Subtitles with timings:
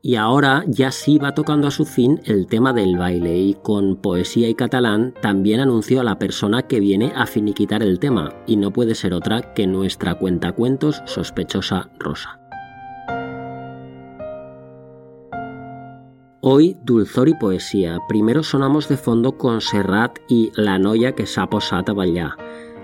[0.00, 3.96] Y ahora ya sí va tocando a su fin el tema del baile y con
[3.96, 8.56] Poesía y Catalán también anunció a la persona que viene a finiquitar el tema y
[8.56, 12.38] no puede ser otra que nuestra cuentacuentos sospechosa Rosa.
[16.40, 17.98] Hoy Dulzor y Poesía.
[18.08, 21.92] Primero sonamos de fondo con Serrat y La noia que s'ha posat a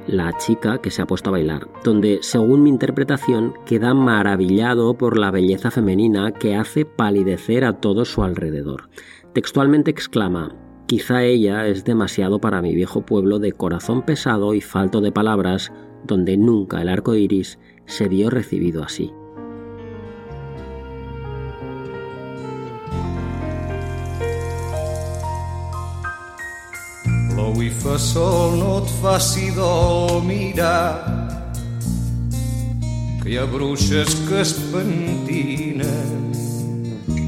[0.06, 5.18] la chica que se ha puesto a bailar, donde, según mi interpretación, queda maravillado por
[5.18, 8.90] la belleza femenina que hace palidecer a todo su alrededor.
[9.32, 10.54] Textualmente exclama,
[10.86, 15.72] quizá ella es demasiado para mi viejo pueblo de corazón pesado y falto de palabras,
[16.04, 19.12] donde nunca el arco iris se vio recibido así.
[27.54, 31.06] Plou i fa sol, no et faci dol mirar
[33.22, 36.32] que hi ha bruixes que es pentinen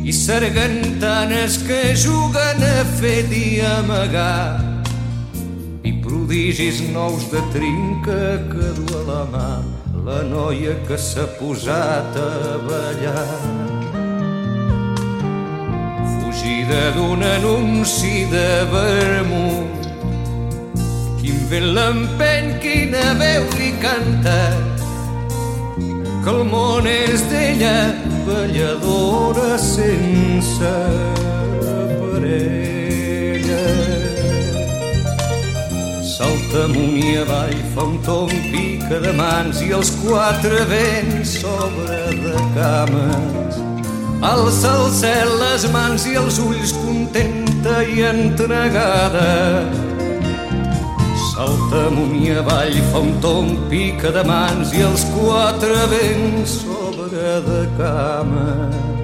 [0.03, 4.59] i sargantanes que juguen a fer dia amagar
[5.87, 8.19] i prodigis nous de trinca
[8.51, 9.53] que du a la mà
[10.09, 13.41] la noia que s'ha posat a ballar.
[16.19, 19.76] Fugida d'un anunci de vermut
[21.51, 24.39] vent l'empeny, quina veu li canta,
[26.25, 27.77] que el món és d'ella,
[28.27, 30.73] balladora sense
[32.01, 33.63] parella.
[36.17, 42.03] Salta amunt i avall, fa un tom, pica de mans i els quatre vents sobre
[42.27, 43.63] de cames.
[44.27, 49.86] Alça al cel les mans i els ulls contenta i entregada.
[51.37, 57.37] Salta amunt i avall, fa un tom, pica de mans i els quatre vents sobre
[57.45, 58.96] de cames.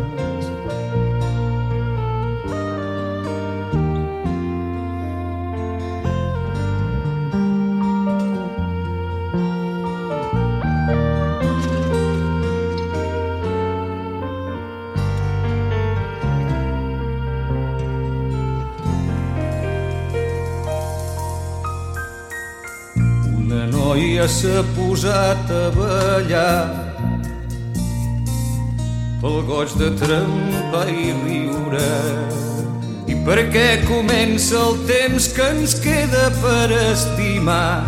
[24.22, 26.70] Noia s'ha posat a ballar.
[29.20, 31.90] Pel goig de trempar i riure.
[33.10, 37.82] I perquè comença el temps que ens queda per estimar?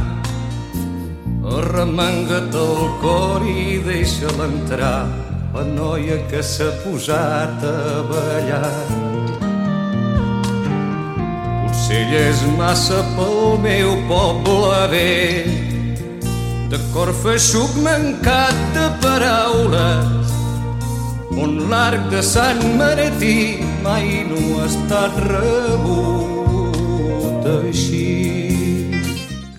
[1.45, 5.07] Arremanga't el cor i deixa-la entrar
[5.55, 8.73] la noia que s'ha posat a ballar.
[11.63, 15.74] Potser ella és massa pel meu poble vell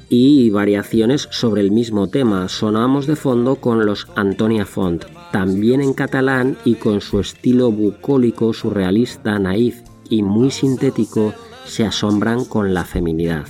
[0.09, 2.49] y variaciones sobre el mismo tema.
[2.49, 8.53] Sonamos de fondo con los Antonia Font, también en catalán y con su estilo bucólico,
[8.53, 11.33] surrealista, naif y muy sintético,
[11.65, 13.45] se asombran con la feminidad.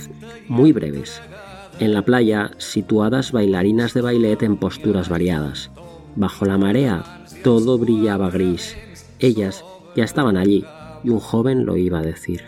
[0.48, 1.20] Muy breves.
[1.78, 5.70] En la playa, situadas bailarinas de ballet en posturas variadas.
[6.14, 7.04] Bajo la marea,
[7.44, 8.76] todo brillaba gris.
[9.18, 9.64] Ellas
[9.94, 10.64] ya estaban allí
[11.04, 12.42] y un joven lo iba a decir.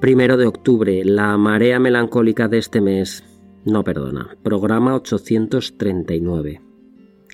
[0.00, 3.24] Primero de octubre, la marea melancólica de este mes
[3.64, 4.36] no perdona.
[4.42, 6.60] Programa 839.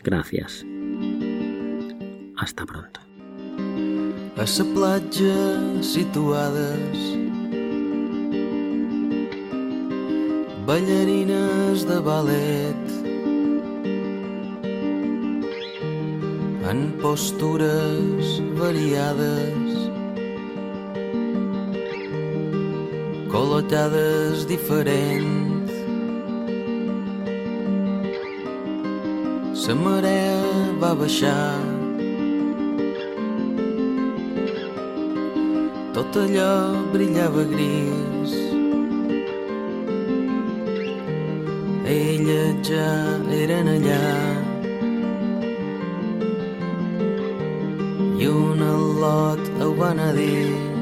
[0.04, 0.64] Gracias.
[2.36, 3.00] Hasta pronto.
[4.36, 4.46] A
[6.52, 7.29] la
[10.70, 12.84] ballarines de ballet.
[16.70, 18.28] En postures
[18.60, 19.72] variades
[23.32, 25.72] col·locades diferents.
[29.70, 30.38] La marea
[30.82, 31.58] va baixar.
[35.94, 36.54] Tot allò
[36.94, 38.49] brillava gris
[42.62, 42.90] ja
[43.42, 44.02] eren allà.
[48.20, 50.79] I un al·lot ho van a dir